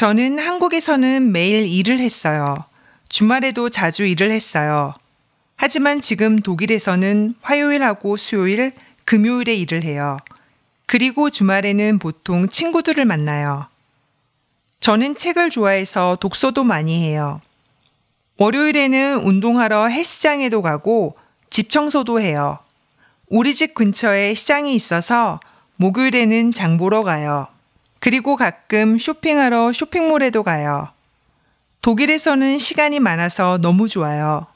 저는 0.00 0.38
한국에서는 0.38 1.30
매일 1.30 1.66
일을 1.66 1.98
했어요. 1.98 2.64
주말에도 3.10 3.68
자주 3.68 4.06
일을 4.06 4.30
했어요. 4.30 4.94
하지만 5.56 6.00
지금 6.00 6.38
독일에서는 6.38 7.34
화요일하고 7.42 8.16
수요일, 8.16 8.72
금요일에 9.04 9.54
일을 9.56 9.82
해요. 9.82 10.16
그리고 10.86 11.28
주말에는 11.28 11.98
보통 11.98 12.48
친구들을 12.48 13.04
만나요. 13.04 13.66
저는 14.80 15.16
책을 15.16 15.50
좋아해서 15.50 16.16
독서도 16.18 16.64
많이 16.64 17.04
해요. 17.06 17.42
월요일에는 18.38 19.18
운동하러 19.18 19.88
헬스장에도 19.88 20.62
가고 20.62 21.18
집 21.50 21.68
청소도 21.68 22.22
해요. 22.22 22.58
우리 23.26 23.54
집 23.54 23.74
근처에 23.74 24.32
시장이 24.32 24.74
있어서 24.74 25.40
목요일에는 25.76 26.52
장 26.54 26.78
보러 26.78 27.02
가요. 27.02 27.48
그리고 28.00 28.36
가끔 28.36 28.98
쇼핑하러 28.98 29.72
쇼핑몰에도 29.72 30.42
가요. 30.42 30.88
독일에서는 31.82 32.58
시간이 32.58 32.98
많아서 32.98 33.58
너무 33.58 33.88
좋아요. 33.88 34.46